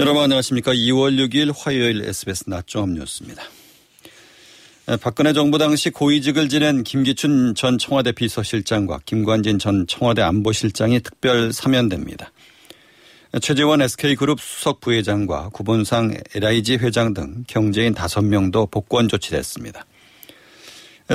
[0.00, 0.72] 여러분 안녕하십니까.
[0.72, 3.42] 2월 6일 화요일 SBS 낮종합 뉴스입니다.
[5.02, 12.32] 박근혜 정부 당시 고위직을 지낸 김기춘 전 청와대 비서실장과 김관진 전 청와대 안보실장이 특별 사면됩니다.
[13.42, 19.84] 최재원 SK그룹 수석 부회장과 구본상 LIG 회장 등 경제인 5명도 복권 조치됐습니다.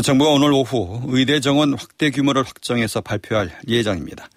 [0.04, 4.30] 정부가 오늘 오후 의대 정원 확대 규모를 확정해서 발표할 예정입니다.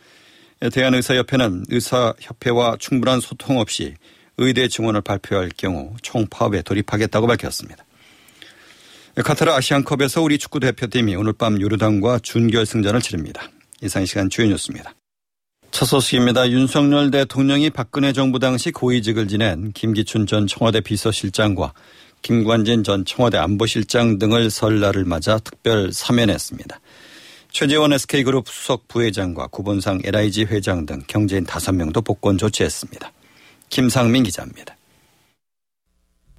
[0.72, 3.94] 대한의사협회는 의사협회와 충분한 소통 없이
[4.38, 7.84] 의대 증원을 발표할 경우 총파업에 돌입하겠다고 밝혔습니다.
[9.16, 13.50] 카타르 아시안컵에서 우리 축구 대표팀이 오늘 밤 요르단과 준결승전을 치릅니다.
[13.82, 14.94] 이상 시간 주요 뉴스입니다.
[15.70, 16.50] 첫 소식입니다.
[16.50, 21.72] 윤석열 대통령이 박근혜 정부 당시 고위직을 지낸 김기춘 전 청와대 비서실장과
[22.22, 26.80] 김관진 전 청와대 안보실장 등을 설날을 맞아 특별 사면했습니다.
[27.50, 33.12] 최재원 SK그룹 수석 부회장과 구본상 LIG 회장 등 경제인 5명도 복권 조치했습니다.
[33.68, 34.76] 김상민 기자입니다.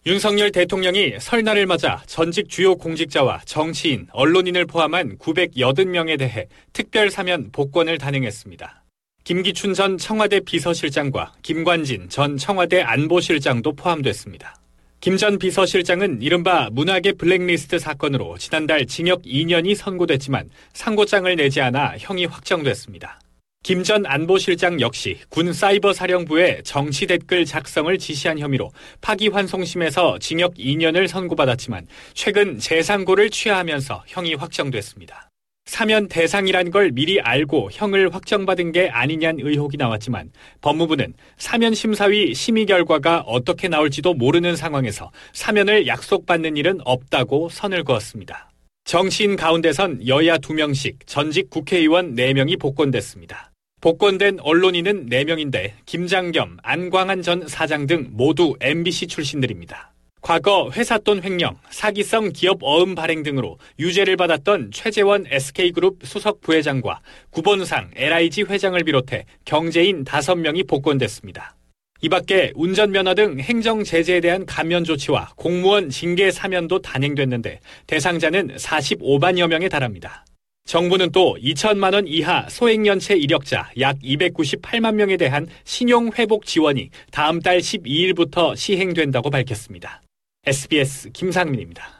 [0.05, 7.97] 윤석열 대통령이 설날을 맞아 전직 주요 공직자와 정치인, 언론인을 포함한 980명에 대해 특별 사면 복권을
[7.97, 8.83] 단행했습니다.
[9.23, 14.55] 김기춘 전 청와대 비서실장과 김관진 전 청와대 안보실장도 포함됐습니다.
[15.01, 22.25] 김 전 비서실장은 이른바 문학의 블랙리스트 사건으로 지난달 징역 2년이 선고됐지만 상고장을 내지 않아 형이
[22.25, 23.19] 확정됐습니다.
[23.61, 28.71] 김 전 안보실장 역시 군 사이버 사령부에 정치 댓글 작성을 지시한 혐의로
[29.01, 35.29] 파기환송심에서 징역 2년을 선고받았지만 최근 재상고를 취하하면서 형이 확정됐습니다.
[35.65, 42.65] 사면 대상이란 걸 미리 알고 형을 확정받은 게 아니냐는 의혹이 나왔지만 법무부는 사면 심사위 심의
[42.65, 48.49] 결과가 어떻게 나올지도 모르는 상황에서 사면을 약속받는 일은 없다고 선을 그었습니다.
[48.89, 53.51] 정치인 가운데선 여야 2명씩 전직 국회의원 4명이 복권됐습니다.
[53.81, 59.93] 복권된 언론인은 4명인데 김장겸, 안광한 전 사장 등 모두 MBC 출신들입니다.
[60.23, 67.91] 과거 회사돈 횡령, 사기성 기업 어음 발행 등으로 유죄를 받았던 최재원 SK그룹 수석 부회장과 구본상
[67.95, 71.58] LIG 회장을 비롯해 경제인 5명이 복권됐습니다.
[72.01, 79.47] 이 밖에 운전면허 등 행정 제재에 대한 감면 조치와 공무원 징계 사면도 단행됐는데 대상자는 45만여
[79.47, 80.25] 명에 달합니다.
[80.65, 87.41] 정부는 또 2천만 원 이하 소액연체 이력자 약 298만 명에 대한 신용 회복 지원이 다음
[87.41, 90.01] 달 12일부터 시행된다고 밝혔습니다.
[90.45, 91.99] SBS 김상민입니다.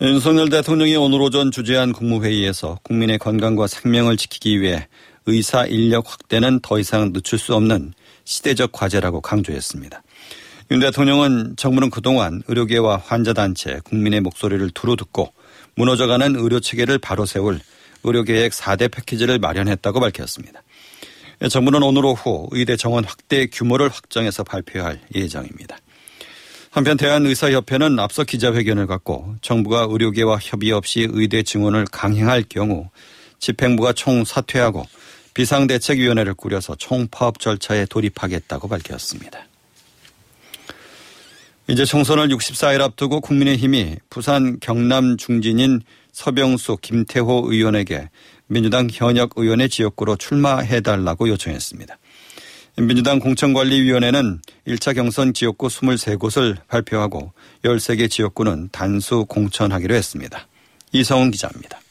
[0.00, 4.86] 윤석열 대통령이 오늘 오전 주재한 국무회의에서 국민의 건강과 생명을 지키기 위해
[5.26, 7.92] 의사 인력 확대는 더 이상 늦출 수 없는
[8.24, 10.02] 시대적 과제라고 강조했습니다.
[10.70, 15.32] 윤 대통령은 정부는 그동안 의료계와 환자단체, 국민의 목소리를 두루 듣고
[15.74, 17.60] 무너져가는 의료 체계를 바로 세울
[18.04, 20.62] 의료계획 4대 패키지를 마련했다고 밝혔습니다.
[21.50, 25.76] 정부는 오늘 오후 의대 정원 확대 규모를 확정해서 발표할 예정입니다.
[26.70, 32.88] 한편 대한의사협회는 앞서 기자회견을 갖고 정부가 의료계와 협의 없이 의대 증원을 강행할 경우
[33.40, 34.86] 집행부가 총 사퇴하고
[35.34, 39.46] 비상대책위원회를 꾸려서 총파업 절차에 돌입하겠다고 밝혔습니다.
[41.68, 45.80] 이제 총선을 64일 앞두고 국민의힘이 부산 경남 중진인
[46.12, 48.10] 서병수 김태호 의원에게
[48.46, 51.98] 민주당 현역 의원의 지역구로 출마해달라고 요청했습니다.
[52.78, 57.32] 민주당 공천관리위원회는 1차 경선 지역구 23곳을 발표하고
[57.64, 60.48] 13개 지역구는 단수 공천하기로 했습니다.
[60.92, 61.81] 이성훈 기자입니다.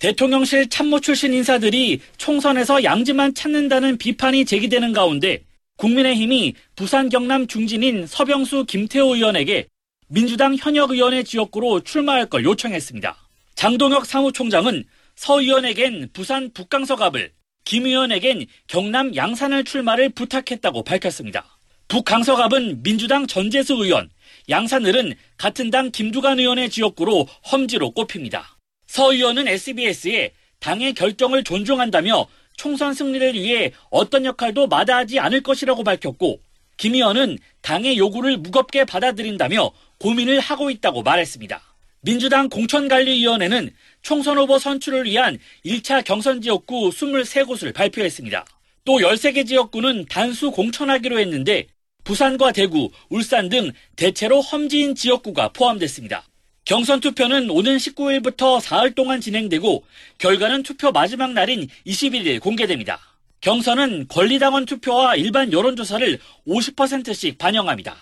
[0.00, 5.44] 대통령실 참모 출신 인사들이 총선에서 양지만 찾는다는 비판이 제기되는 가운데
[5.76, 9.66] 국민의힘이 부산 경남 중진인 서병수 김태호 의원에게
[10.08, 13.14] 민주당 현역 의원의 지역구로 출마할 걸 요청했습니다.
[13.54, 14.84] 장동혁 사무총장은
[15.16, 17.32] 서 의원에겐 부산 북강서갑을,
[17.64, 21.44] 김 의원에겐 경남 양산을 출마를 부탁했다고 밝혔습니다.
[21.88, 24.08] 북강서갑은 민주당 전재수 의원,
[24.48, 28.59] 양산을은 같은 당 김두관 의원의 지역구로 험지로 꼽힙니다.
[28.90, 36.40] 서 의원은 SBS에 당의 결정을 존중한다며 총선 승리를 위해 어떤 역할도 마다하지 않을 것이라고 밝혔고
[36.76, 39.70] 김 의원은 당의 요구를 무겁게 받아들인다며
[40.00, 41.62] 고민을 하고 있다고 말했습니다.
[42.00, 43.70] 민주당 공천관리위원회는
[44.02, 48.44] 총선 후보 선출을 위한 1차 경선 지역구 23곳을 발표했습니다.
[48.84, 51.68] 또 13개 지역구는 단수 공천하기로 했는데
[52.02, 56.24] 부산과 대구, 울산 등 대체로 험지인 지역구가 포함됐습니다.
[56.64, 59.84] 경선 투표는 오는 19일부터 사흘 동안 진행되고
[60.18, 63.00] 결과는 투표 마지막 날인 21일 공개됩니다.
[63.40, 67.96] 경선은 권리당원 투표와 일반 여론조사를 50%씩 반영합니다.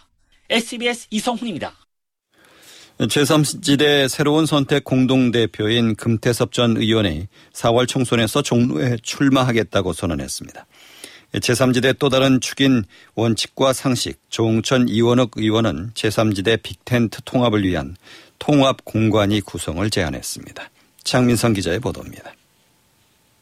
[0.51, 1.75] SBS 이성훈입니다.
[2.99, 10.67] 제3지대 새로운 선택 공동대표인 금태섭 전 의원이 4월 총선에서 종로에 출마하겠다고 선언했습니다.
[11.35, 12.85] 제3지대 또 다른 축인
[13.15, 17.97] 원칙과 상식 조홍천 이원욱 의원은 제3지대 빅텐트 통합을 위한
[18.39, 20.71] 통합 공관위 구성을 제안했습니다.
[21.05, 22.33] 장민성 기자의 보도입니다.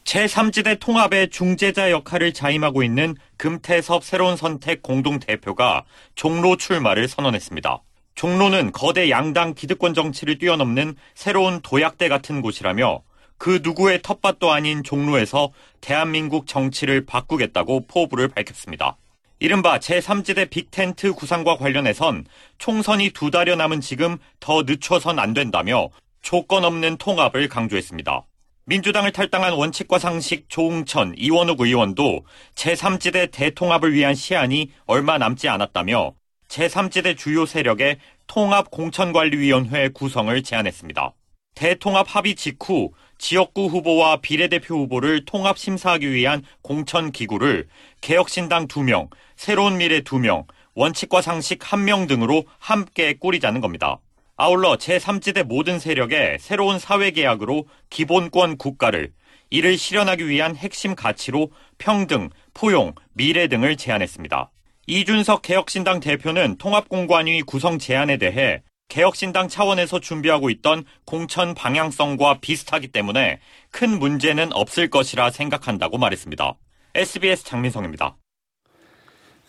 [0.04, 5.84] 제3지대 통합의 중재자 역할을 자임하고 있는 금태섭 새로운 선택 공동 대표가
[6.14, 7.82] 종로 출마를 선언했습니다.
[8.14, 13.02] 종로는 거대 양당 기득권 정치를 뛰어넘는 새로운 도약대 같은 곳이라며
[13.36, 15.50] 그 누구의 텃밭도 아닌 종로에서
[15.80, 18.96] 대한민국 정치를 바꾸겠다고 포부를 밝혔습니다.
[19.38, 22.24] 이른바 제3지대 빅텐트 구상과 관련해선
[22.58, 25.90] 총선이 두 달여 남은 지금 더 늦춰선 안 된다며
[26.22, 28.24] 조건 없는 통합을 강조했습니다.
[28.64, 32.24] 민주당을 탈당한 원칙과 상식 조웅천, 이원욱 의원도
[32.54, 36.14] 제3지대 대통합을 위한 시한이 얼마 남지 않았다며
[36.48, 41.12] 제3지대 주요 세력의 통합공천관리위원회 구성을 제안했습니다.
[41.54, 47.66] 대통합 합의 직후 지역구 후보와 비례대표 후보를 통합 심사하기 위한 공천 기구를
[48.00, 53.98] 개혁신당 2명, 새로운 미래 2명, 원칙과 상식 1명 등으로 함께 꾸리자는 겁니다.
[54.36, 59.12] 아울러 제3지대 모든 세력의 새로운 사회계약으로 기본권 국가를
[59.48, 64.50] 이를 실현하기 위한 핵심 가치로 평등, 포용, 미래 등을 제안했습니다.
[64.86, 73.40] 이준석 개혁신당 대표는 통합공관위 구성 제안에 대해 개혁신당 차원에서 준비하고 있던 공천 방향성과 비슷하기 때문에
[73.70, 76.54] 큰 문제는 없을 것이라 생각한다고 말했습니다.
[76.94, 78.16] SBS 장민성입니다.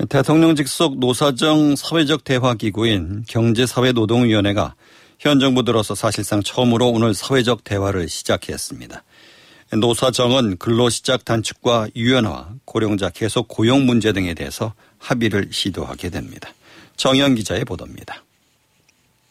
[0.10, 4.76] 대통령 직속 노사정 사회적 대화기구인 경제사회노동위원회가
[5.20, 9.04] 현 정부 들어서 사실상 처음으로 오늘 사회적 대화를 시작했습니다.
[9.80, 16.50] 노사정은 근로시작 단축과 유연화, 고령자 계속 고용 문제 등에 대해서 합의를 시도하게 됩니다.
[16.96, 18.24] 정현 기자의 보도입니다.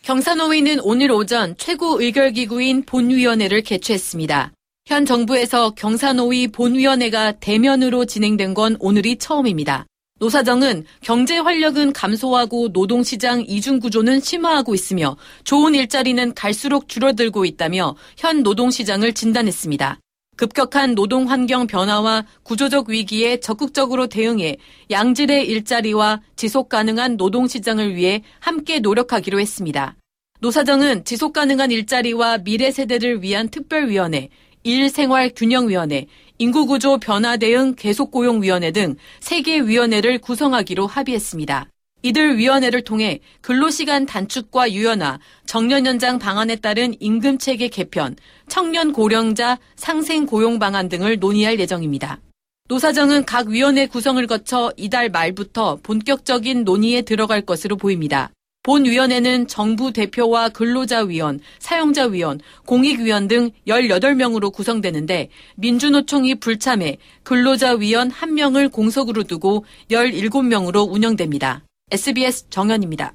[0.07, 4.53] 경사노위는 오늘 오전 최고 의결기구인 본위원회를 개최했습니다.
[4.87, 9.85] 현 정부에서 경사노위 본위원회가 대면으로 진행된 건 오늘이 처음입니다.
[10.21, 19.13] 노사정은 경제 활력은 감소하고 노동시장 이중구조는 심화하고 있으며 좋은 일자리는 갈수록 줄어들고 있다며 현 노동시장을
[19.13, 19.99] 진단했습니다.
[20.37, 24.57] 급격한 노동 환경 변화와 구조적 위기에 적극적으로 대응해
[24.91, 29.97] 양질의 일자리와 지속 가능한 노동 시장을 위해 함께 노력하기로 했습니다.
[30.41, 34.29] 노사정은 지속 가능한 일자리와 미래 세대를 위한 특별위원회,
[34.63, 36.07] 일생활 균형위원회,
[36.39, 41.71] 인구구조 변화 대응 계속고용위원회 등 3개 위원회를 구성하기로 합의했습니다.
[42.07, 48.15] 이들 위원회를 통해 근로시간 단축과 유연화, 정년 연장 방안에 따른 임금 체계 개편,
[48.47, 52.21] 청년 고령자 상생 고용 방안 등을 논의할 예정입니다.
[52.69, 58.31] 노사정은 각 위원회 구성을 거쳐 이달 말부터 본격적인 논의에 들어갈 것으로 보입니다.
[58.63, 69.65] 본위원회는 정부 대표와 근로자위원, 사용자위원, 공익위원 등 18명으로 구성되는데 민주노총이 불참해 근로자위원 1명을 공석으로 두고
[69.91, 71.65] 17명으로 운영됩니다.
[71.93, 73.15] SBS 정현입니다.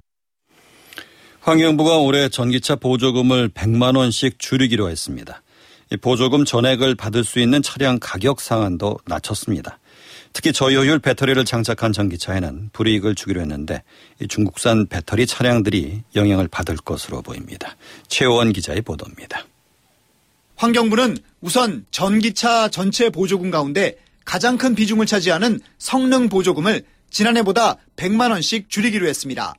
[1.41, 5.41] 환경부가 올해 전기차 보조금을 100만 원씩 줄이기로 했습니다.
[5.99, 9.77] 보조금 전액을 받을 수 있는 차량 가격 상한도 낮췄습니다.
[10.31, 13.83] 특히 저효율 배터리를 장착한 전기차에는 불이익을 주기로 했는데
[14.29, 17.75] 중국산 배터리 차량들이 영향을 받을 것으로 보입니다.
[18.07, 19.43] 최원 기자의 보도입니다.
[20.55, 28.69] 환경부는 우선 전기차 전체 보조금 가운데 가장 큰 비중을 차지하는 성능 보조금을 지난해보다 100만 원씩
[28.69, 29.53] 줄이기로 했습니다.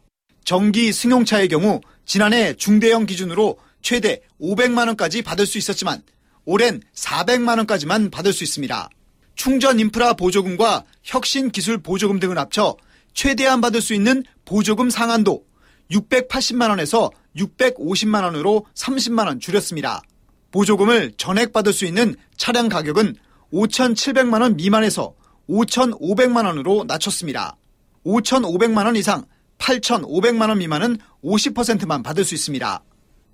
[0.44, 6.02] 전기 승용차의 경우 지난해 중대형 기준으로 최대 500만 원까지 받을 수 있었지만
[6.44, 8.88] 올해는 400만 원까지만 받을 수 있습니다.
[9.36, 12.76] 충전 인프라 보조금과 혁신 기술 보조금 등을 합쳐
[13.14, 15.44] 최대한 받을 수 있는 보조금 상한도
[15.90, 20.02] 680만 원에서 650만 원으로 30만 원 줄였습니다.
[20.50, 23.16] 보조금을 전액 받을 수 있는 차량 가격은
[23.52, 25.14] 5,700만 원 미만에서
[25.48, 27.56] 5,500만 원으로 낮췄습니다.
[28.04, 29.24] 5,500만 원 이상
[29.58, 32.82] 8,500만 원 미만은 50%만 받을 수 있습니다.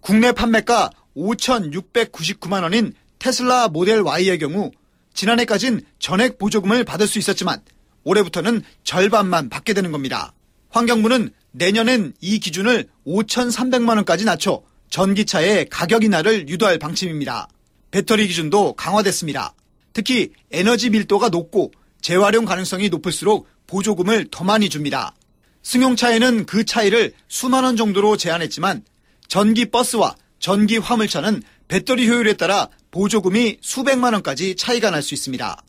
[0.00, 4.70] 국내 판매가 5,699만 원인 테슬라 모델 Y의 경우
[5.14, 7.60] 지난해까진 전액 보조금을 받을 수 있었지만
[8.04, 10.32] 올해부터는 절반만 받게 되는 겁니다.
[10.70, 17.48] 환경부는 내년엔 이 기준을 5,300만 원까지 낮춰 전기차의 가격 인하를 유도할 방침입니다.
[17.90, 19.54] 배터리 기준도 강화됐습니다.
[19.92, 25.14] 특히 에너지 밀도가 높고 재활용 가능성이 높을수록 보조금을 더 많이 줍니다.
[25.62, 28.82] 승용차에는 그 차이를 수만 원 정도로 제한했지만
[29.26, 35.62] 전기 버스와 전기 화물차는 배터리 효율에 따라 보조금이 수백만 원까지 차이가 날 수 있습니다.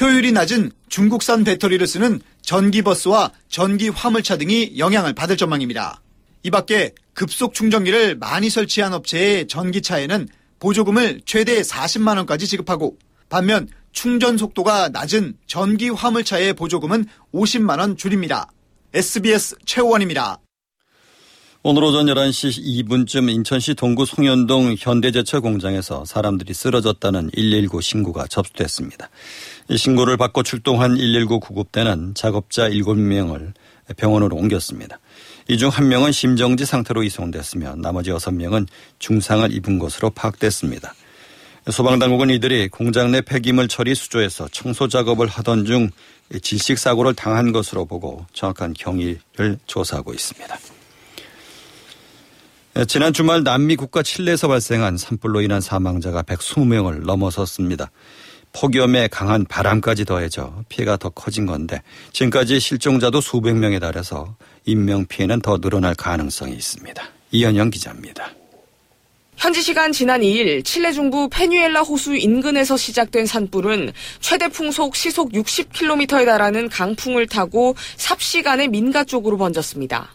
[0.00, 6.00] 효율이 낮은 중국산 배터리를 쓰는 전기버스와 전기 화물차 등이 영향을 받을 전망입니다.
[6.44, 10.28] 이 밖에 급속 충전기를 많이 설치한 업체의 전기차에는
[10.60, 17.04] 보조금을 최대 40만 원까지 지급하고 반면 충전 속도가 낮은 전기 화물차의 보조금은
[17.34, 18.46] 50만 원 줄입니다.
[18.94, 20.38] SBS 최호원입니다.
[21.62, 29.10] 오늘 오전 11시 2분쯤 인천시 동구 송현동 현대제철 공장에서 사람들이 쓰러졌다는 119 신고가 접수됐습니다.
[29.68, 33.52] 이 신고를 받고 출동한 119 구급대는 작업자 7명을
[33.98, 34.98] 병원으로 옮겼습니다.
[35.48, 38.66] 이 중 한 명은 심정지 상태로 이송됐으며 나머지 6명은
[38.98, 40.94] 중상을 입은 것으로 파악됐습니다.
[41.70, 45.90] 소방당국은 이들이 공장 내 폐기물 처리 수조에서 청소 작업을 하던 중
[46.42, 50.58] 질식 사고를 당한 것으로 보고 정확한 경위를 조사하고 있습니다.
[52.86, 57.90] 지난 주말 남미 국가 칠레에서 발생한 산불로 인한 사망자가 120명을 넘어섰습니다.
[58.52, 64.34] 폭염에 강한 바람까지 더해져 피해가 더 커진 건데 지금까지 실종자도 수백 명에 달해서
[64.64, 67.02] 인명 피해는 더 늘어날 가능성이 있습니다.
[67.32, 68.39] 이현영 기자입니다.
[69.40, 76.26] 현지 시간 지난 2일 칠레 중부 페뉴엘라 호수 인근에서 시작된 산불은 최대 풍속 시속 60km에
[76.26, 80.14] 달하는 강풍을 타고 삽시간에 민가 쪽으로 번졌습니다.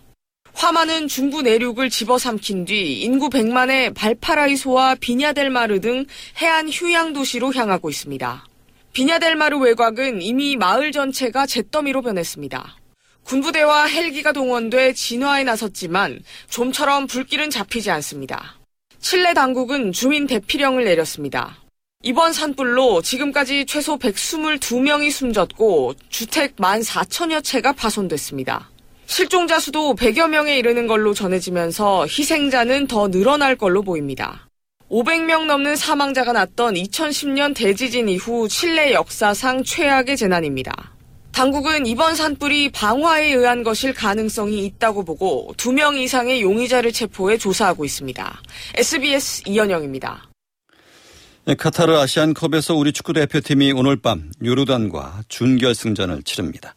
[0.53, 6.05] 화마는 중부 내륙을 집어삼킨 뒤 인구 100만의 발파라이소와 비냐델마르 등
[6.39, 8.45] 해안 휴양 도시로 향하고 있습니다.
[8.93, 12.77] 비냐델마르 외곽은 이미 마을 전체가 잿더미로 변했습니다.
[13.23, 18.54] 군부대와 헬기가 동원돼 진화에 나섰지만 좀처럼 불길은 잡히지 않습니다.
[19.05, 21.57] 칠레 당국은 주민 대피령을 내렸습니다.
[22.01, 28.71] 이번 산불로 지금까지 최소 122명이 숨졌고 주택 14,000여 채가 파손됐습니다.
[29.05, 34.49] 실종자 수도 100여 명에 이르는 걸로 전해지면서 희생자는 더 늘어날 걸로 보입니다.
[34.89, 40.94] 500명 넘는 사망자가 났던 2010년 대지진 이후 칠레 역사상 최악의 재난입니다.
[41.35, 48.41] 당국은 이번 산불이 방화에 의한 것일 가능성이 있다고 보고 2명 이상의 용의자를 체포해 조사하고 있습니다.
[48.75, 50.29] SBS 이현영입니다.
[51.43, 56.73] 네, 카타르 아시안컵에서 우리 축구 대표팀이 오늘 밤 요르단과 준결승전을 치릅니다.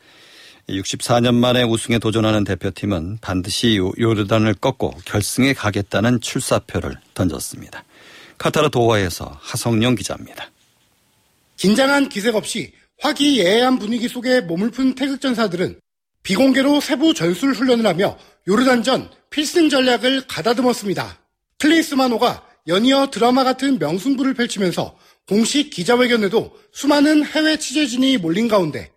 [0.68, 7.84] 64년 만에 우승에 도전하는 대표팀은 반드시 요르단을 꺾고 결승에 가겠다는 출사표를 던졌습니다.
[8.38, 10.50] 카타르 도하에서 하성영 기자입니다.
[11.56, 15.81] 긴장한 기색 없이 화기애애한 분위기 속에 몸을 푼 태극전사들은
[16.23, 21.21] 비공개로 세부 전술 훈련을 하며 요르단전 필승 전략을 가다듬었습니다.
[21.59, 28.90] 클린스마노가 연이어 드라마 같은 명승부를 펼치면서 공식 기자회견에도 수많은 해외 취재진이 몰린 가운데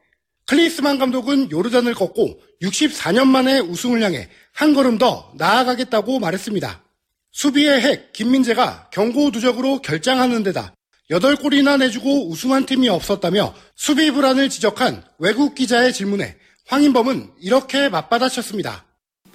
[0.47, 6.83] 클리스만 감독은 요르단을 꺾고 64년 만에 우승을 향해 한 걸음 더 나아가겠다고 말했습니다.
[7.31, 10.73] 수비의 핵 김민재가 경고 누적으로 결장하는 데다
[11.11, 16.35] 8골이나 내주고 우승한 팀이 없었다며 수비 불안을 지적한 외국 기자의 질문에
[16.67, 18.85] 황인범은 이렇게 맞받아쳤습니다.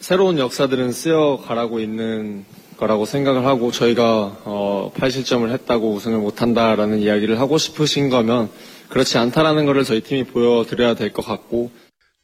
[0.00, 2.44] 새로운 역사들은 쓰여가라고 있는
[2.78, 8.50] 거라고 생각을 하고 저희가 어, 8실점을 했다고 우승을 못한다라는 이야기를 하고 싶으신 거면
[8.88, 11.70] 그렇지 않다라는 것을 저희 팀이 보여드려야 될 것 같고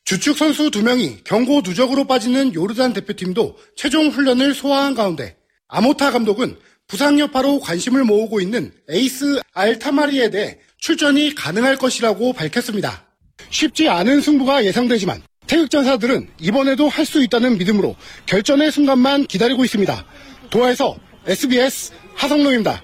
[0.04, 5.37] 주축 선수 두 명이 경고 누적으로 빠지는 요르단 대표팀도 최종 훈련을 소화한 가운데
[5.68, 6.56] 아모타 감독은
[6.93, 13.07] 부상 여파로 관심을 모으고 있는 에이스 알타마리에 대해 출전이 가능할 것이라고 밝혔습니다.
[13.49, 17.97] 쉽지 않은 승부가 예상되지만 태극전사들은 이번에도 할 수 있다는 믿음으로
[18.27, 20.05] 결전의 순간만 기다리고 있습니다.
[20.51, 22.83] 도하에서 SBS 하성룡입니다.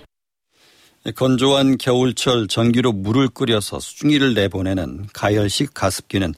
[1.15, 6.33] 건조한 겨울철 전기로 물을 끓여서 수증기를 내보내는 가열식 가습기는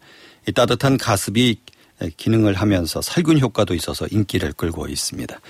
[0.57, 1.61] 따뜻한 가습이
[2.17, 5.41] 기능을 하면서 살균 효과도 있어서 인기를 끌고 있습니다.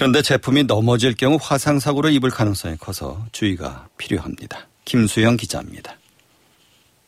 [0.00, 4.66] 그런데 제품이 넘어질 경우 화상 사고를 입을 가능성이 커서 주의가 필요합니다.
[4.86, 5.94] 김수영 기자입니다.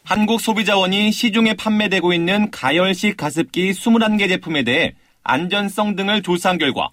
[0.05, 6.91] 한국소비자원이 시중에 판매되고 있는 가열식 가습기 21개 제품에 대해 안전성 등을 조사한 결과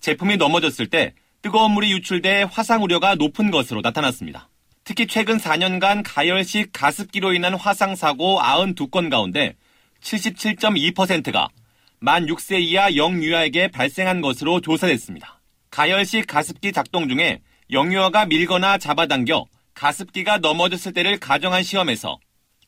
[0.00, 4.48] 제품이 넘어졌을 때 뜨거운 물이 유출돼 화상 우려가 높은 것으로 나타났습니다.
[4.84, 9.54] 특히 최근 4년간 가열식 가습기로 인한 화상 사고 92건 가운데
[10.00, 11.50] 77.2%가
[11.98, 15.41] 만 6세 이하 영유아에게 발생한 것으로 조사됐습니다.
[15.72, 22.18] 가열식 가습기 작동 중에 영유아가 밀거나 잡아당겨 가습기가 넘어졌을 때를 가정한 시험에서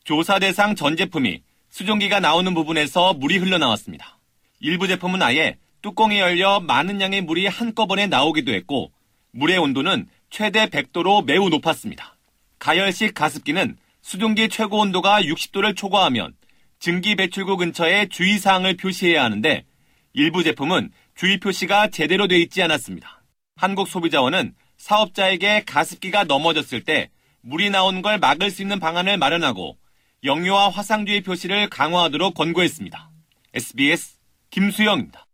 [0.04, 4.18] 조사 대상 전 제품이 수증기가 나오는 부분에서 물이 흘러나왔습니다.
[4.60, 8.90] 일부 제품은 아예 뚜껑이 열려 많은 양의 물이 한꺼번에 나오기도 했고
[9.32, 12.16] 물의 온도는 최대 100도로 매우 높았습니다.
[12.58, 16.34] 가열식 가습기는 수증기 최고 온도가 60도를 초과하면
[16.78, 19.66] 증기 배출구 근처에 주의사항을 표시해야 하는데
[20.14, 23.22] 일부 제품은 주의 표시가 제대로 되어 있지 않았습니다.
[23.56, 27.10] 한국소비자원은 사업자에게 가습기가 넘어졌을 때
[27.42, 29.76] 물이 나온 걸 막을 수 있는 방안을 마련하고
[30.24, 33.10] 영유아 화상 주의 표시를 강화하도록 권고했습니다.
[33.54, 34.14] SBS
[34.50, 35.26] 김수영입니다.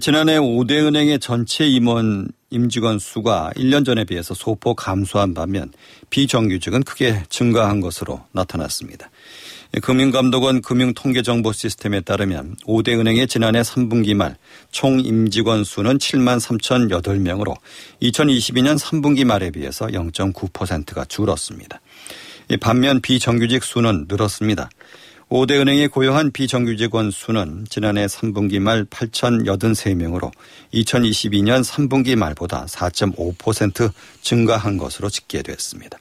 [0.00, 5.72] 지난해 5대 은행의 전체 임원 임직원 수가 1년 전에 비해서 소폭 감소한 반면
[6.10, 9.10] 비정규직은 크게 증가한 것으로 나타났습니다.
[9.80, 14.36] 금융감독원 금융통계정보 시스템에 따르면 5대 은행의 지난해 3분기 말
[14.72, 17.54] 총 임직원 수는 7만 3,008명으로
[18.02, 21.80] 2022년 3분기 말에 비해서 0.9%가 줄었습니다.
[22.60, 24.70] 반면 비정규직 수는 늘었습니다.
[25.28, 30.30] 5대 은행이 고용한 비정규직원 수는 지난해 3분기 말 8,083명으로
[30.74, 35.98] 2022년 3분기 말보다 4.5% 증가한 것으로 집계됐습니다.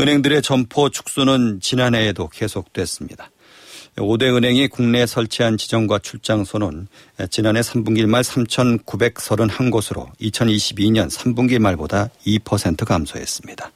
[0.00, 3.30] 은행들의 점포 축소는 지난해에도 계속됐습니다.
[3.96, 6.88] 5대 은행이 국내에 설치한 지정과 출장소는
[7.30, 13.70] 지난해 3분기 말 3,931곳으로 2022년 3분기 말보다 2% 감소했습니다.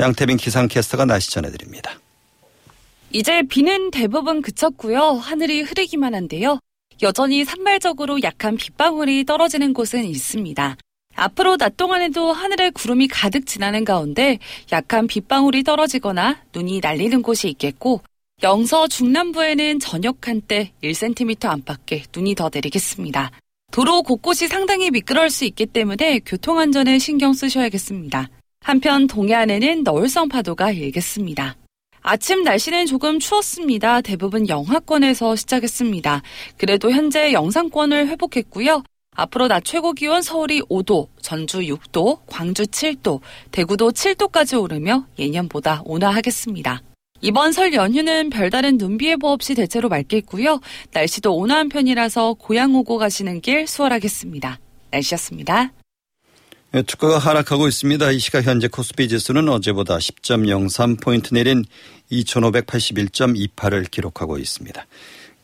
[0.00, 2.00] 양태빈 기상캐스터가 날씨 전해드립니다.
[3.12, 5.12] 이제 비는 대부분 그쳤고요.
[5.12, 6.58] 하늘이 흐리기만 한데요.
[7.02, 10.76] 여전히 산발적으로 약한 빗방울이 떨어지는 곳은 있습니다.
[11.18, 14.38] 앞으로 낮 동안에도 하늘에 구름이 가득 지나는 가운데
[14.70, 18.02] 약한 빗방울이 떨어지거나 눈이 날리는 곳이 있겠고
[18.44, 23.32] 영서 중남부에는 저녁 한때 1cm 안팎의 눈이 더 내리겠습니다.
[23.72, 28.28] 도로 곳곳이 상당히 미끄러울 수 있기 때문에 교통안전에 신경 쓰셔야겠습니다.
[28.60, 31.56] 한편 동해안에는 너울성 파도가 일겠습니다.
[32.00, 34.00] 아침 날씨는 조금 추웠습니다.
[34.02, 36.22] 대부분 영하권에서 시작했습니다.
[36.56, 38.84] 그래도 현재 영상권을 회복했고요.
[39.18, 43.20] 앞으로 낮 최고 기온 서울이 5도, 전주 6도, 광주 7도,
[43.50, 46.82] 대구도 7도까지 오르며 예년보다 온화하겠습니다.
[47.20, 50.60] 이번 설 연휴는 별다른 눈비 예보 없이 대체로 맑겠고요.
[50.92, 54.60] 날씨도 온화한 편이라서 고향 오고 가시는 길 수월하겠습니다.
[54.92, 55.72] 날씨였습니다.
[56.70, 58.12] 네, 주가가 하락하고 있습니다.
[58.12, 61.64] 이 시각 현재 코스피 지수는 어제보다 10.03포인트 내린
[62.12, 64.86] 2581.28을 기록하고 있습니다.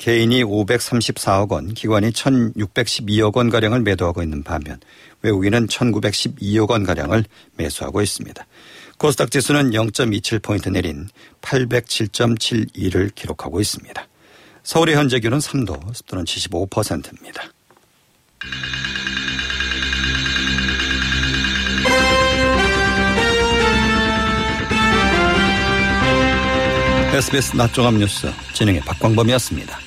[0.05, 4.79] 개인이 534억 원, 기관이 1612억 원 가량을 매도하고 있는 반면
[5.23, 7.25] 외국인은 1912억 원 가량을
[7.57, 8.47] 매수하고 있습니다.
[8.99, 11.09] 코스닥 지수는 0.27포인트 내린
[11.41, 14.07] 807.72를 기록하고 있습니다.
[14.63, 17.43] 서울의 현재 기온은 3도, 습도는 75%입니다.
[27.15, 29.84] SBS 낮종합 뉴스 진행의 박광범이었습니다.